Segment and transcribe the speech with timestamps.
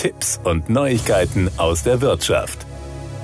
[0.00, 2.64] Tipps und Neuigkeiten aus der Wirtschaft.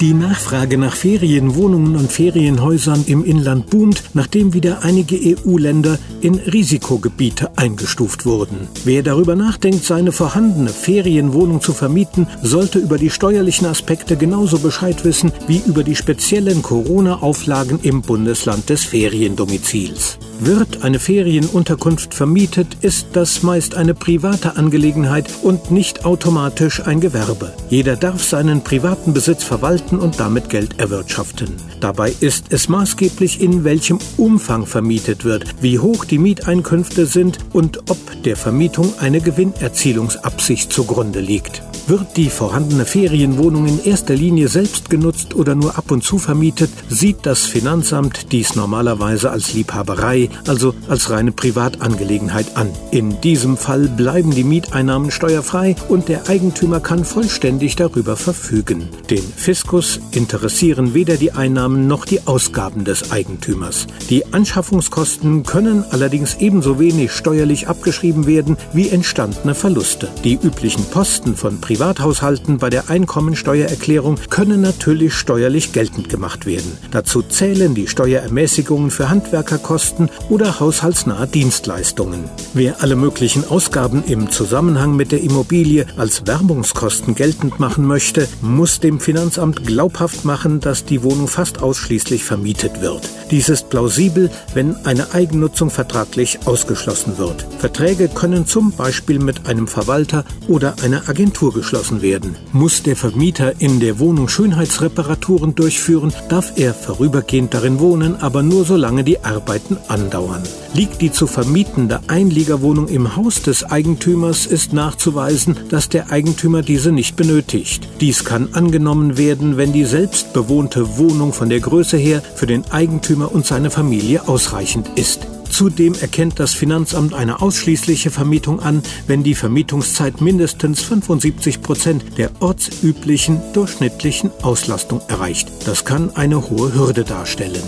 [0.00, 7.58] Die Nachfrage nach Ferienwohnungen und Ferienhäusern im Inland boomt, nachdem wieder einige EU-Länder in Risikogebiete
[7.58, 8.68] eingestuft wurden.
[8.84, 15.04] Wer darüber nachdenkt, seine vorhandene Ferienwohnung zu vermieten, sollte über die steuerlichen Aspekte genauso Bescheid
[15.04, 20.18] wissen wie über die speziellen Corona-Auflagen im Bundesland des Feriendomizils.
[20.42, 27.52] Wird eine Ferienunterkunft vermietet, ist das meist eine private Angelegenheit und nicht automatisch ein Gewerbe.
[27.68, 31.50] Jeder darf seinen privaten Besitz verwalten und damit Geld erwirtschaften.
[31.80, 37.90] Dabei ist es maßgeblich, in welchem Umfang vermietet wird, wie hoch die Mieteinkünfte sind und
[37.90, 41.62] ob der Vermietung eine Gewinnerzielungsabsicht zugrunde liegt.
[41.86, 46.70] Wird die vorhandene Ferienwohnung in erster Linie selbst genutzt oder nur ab und zu vermietet,
[46.88, 52.70] sieht das Finanzamt dies normalerweise als Liebhaberei, also als reine Privatangelegenheit an.
[52.90, 58.88] In diesem Fall bleiben die Mieteinnahmen steuerfrei und der Eigentümer kann vollständig darüber verfügen.
[59.10, 63.86] Den Fiskus interessieren weder die Einnahmen noch die Ausgaben des Eigentümers.
[64.08, 70.08] Die Anschaffungskosten können allerdings ebenso wenig steuerlich abgeschrieben werden wie entstandene Verluste.
[70.24, 76.78] Die üblichen Posten von Privat Privathaushalten bei der Einkommensteuererklärung können natürlich steuerlich geltend gemacht werden.
[76.90, 82.24] Dazu zählen die Steuerermäßigungen für Handwerkerkosten oder haushaltsnahe Dienstleistungen.
[82.54, 88.80] Wer alle möglichen Ausgaben im Zusammenhang mit der Immobilie als Werbungskosten geltend machen möchte, muss
[88.80, 93.08] dem Finanzamt glaubhaft machen, dass die Wohnung fast ausschließlich vermietet wird.
[93.30, 97.46] Dies ist plausibel, wenn eine Eigennutzung vertraglich ausgeschlossen wird.
[97.58, 102.36] Verträge können zum Beispiel mit einem Verwalter oder einer Agentur geschlossen werden.
[102.52, 108.64] Muss der Vermieter in der Wohnung Schönheitsreparaturen durchführen, darf er vorübergehend darin wohnen, aber nur
[108.64, 110.42] solange die Arbeiten andauern.
[110.74, 116.90] Liegt die zu vermietende Einliegerwohnung im Haus des Eigentümers, ist nachzuweisen, dass der Eigentümer diese
[116.90, 117.88] nicht benötigt.
[118.00, 123.19] Dies kann angenommen werden, wenn die selbstbewohnte Wohnung von der Größe her für den Eigentümer
[123.28, 125.26] und seine Familie ausreichend ist.
[125.50, 132.30] Zudem erkennt das Finanzamt eine ausschließliche Vermietung an, wenn die Vermietungszeit mindestens 75 Prozent der
[132.40, 135.50] ortsüblichen durchschnittlichen Auslastung erreicht.
[135.66, 137.62] Das kann eine hohe Hürde darstellen.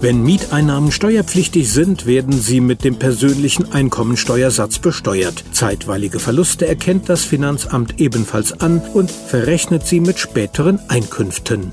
[0.00, 5.42] Wenn Mieteinnahmen steuerpflichtig sind, werden sie mit dem persönlichen Einkommensteuersatz besteuert.
[5.52, 11.72] Zeitweilige Verluste erkennt das Finanzamt ebenfalls an und verrechnet sie mit späteren Einkünften.